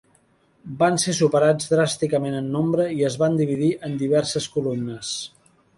Van 0.79 0.95
ser 1.03 1.13
superats 1.17 1.69
dràsticament 1.73 2.39
en 2.41 2.49
nombre 2.57 2.89
i 3.01 3.07
es 3.11 3.19
van 3.25 3.41
dividir 3.45 3.73
en 3.91 3.99
diverses 4.05 4.53
columnes. 4.57 5.19